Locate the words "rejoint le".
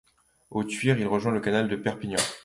1.05-1.41